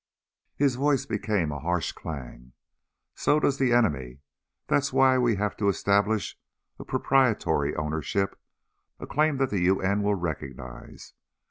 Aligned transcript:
His 0.55 0.77
voice 0.77 1.05
became 1.05 1.51
a 1.51 1.59
harsh 1.59 1.91
clang. 1.91 2.53
"So 3.13 3.39
does 3.39 3.59
the 3.59 3.71
enemy. 3.71 4.21
That's 4.65 4.91
why 4.91 5.19
we 5.19 5.35
have 5.35 5.55
to 5.57 5.69
establish 5.69 6.39
a 6.79 6.83
proprietory 6.83 7.75
ownership, 7.75 8.41
a 8.99 9.05
claim 9.05 9.37
that 9.37 9.51
the 9.51 9.61
U.N. 9.61 10.01
will 10.01 10.15
recognize. 10.15 11.13